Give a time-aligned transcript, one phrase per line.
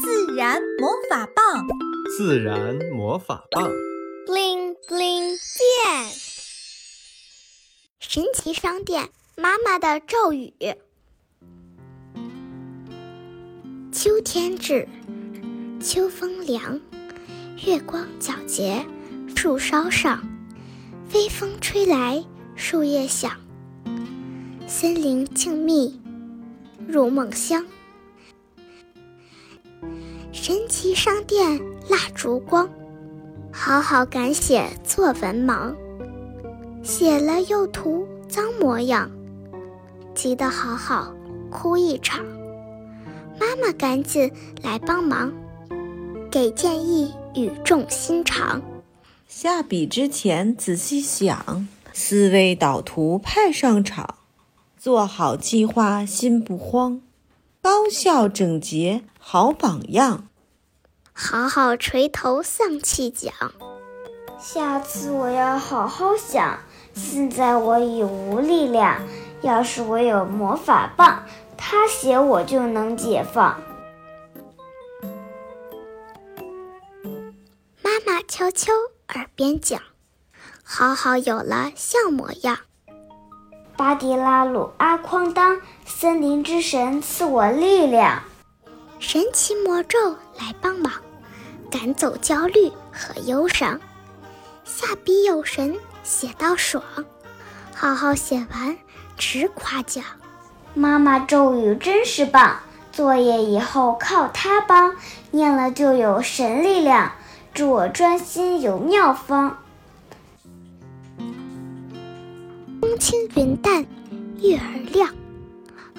[0.00, 1.66] 自然魔法棒，
[2.16, 3.68] 自然魔法棒
[4.26, 6.12] ，bling bling 变，
[7.98, 10.54] 神奇商店妈妈的咒语。
[13.90, 14.86] 秋天至，
[15.80, 16.80] 秋风凉，
[17.66, 18.86] 月光皎洁，
[19.34, 20.22] 树梢上，
[21.12, 22.24] 微风吹来，
[22.54, 23.32] 树叶响，
[24.68, 25.92] 森林静谧，
[26.86, 27.66] 入梦乡。
[30.48, 31.60] 神奇商店
[31.90, 32.70] 蜡烛光，
[33.52, 35.76] 好好赶写作文忙，
[36.82, 39.10] 写了又涂脏模样，
[40.14, 41.12] 急得好好
[41.50, 42.24] 哭一场。
[43.38, 44.32] 妈妈赶紧
[44.62, 45.30] 来帮忙，
[46.30, 48.62] 给建议语重心长。
[49.28, 54.14] 下笔之前仔细想，思维导图派上场，
[54.78, 57.02] 做好计划心不慌，
[57.60, 60.24] 高效整洁好榜样。
[61.20, 63.32] 好好垂头丧气讲，
[64.40, 66.60] 下次我要好好想。
[66.94, 69.02] 现在我已无力量，
[69.42, 71.24] 要是我有魔法棒，
[71.56, 73.60] 他写我就能解放。
[77.82, 78.72] 妈妈悄悄
[79.08, 79.82] 耳边讲，
[80.62, 82.56] 好好有了像模样。
[83.76, 88.22] 巴迪拉鲁阿哐当，森林之神赐我力量，
[89.00, 90.92] 神奇魔咒来帮忙。
[91.70, 93.78] 赶走焦虑和忧伤，
[94.64, 96.82] 下笔有神，写到爽，
[97.74, 98.76] 好好写完
[99.16, 100.02] 直夸奖。
[100.74, 102.58] 妈妈咒语真是棒，
[102.92, 104.94] 作业以后靠它帮，
[105.30, 107.12] 念了就有神力量，
[107.52, 109.58] 祝我专心有妙方。
[112.80, 113.84] 风轻云淡，
[114.40, 115.10] 月儿亮，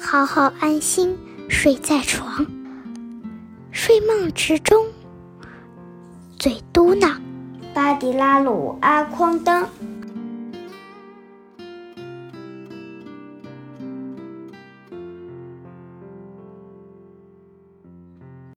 [0.00, 2.46] 好好安心睡在床，
[3.72, 4.86] 睡梦之中。
[6.46, 7.12] 嘴嘟囔，
[7.74, 9.66] 巴迪拉鲁阿匡当。